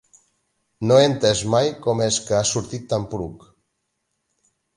[0.91, 3.45] No he entès mai com és que has sortit tan poruc.